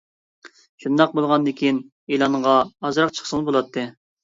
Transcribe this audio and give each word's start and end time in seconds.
شۇنداق 0.85 1.13
بولغاندىكىن 1.19 1.83
ئېلانغا 2.11 2.57
ئازراق 2.63 2.69
چىقسىڭىز 3.19 3.49
ياخشى 3.49 3.53
بولاتتى. 3.53 3.89